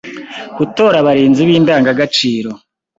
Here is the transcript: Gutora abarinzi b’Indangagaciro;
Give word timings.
Gutora 0.57 0.95
abarinzi 0.99 1.41
b’Indangagaciro; 1.47 2.51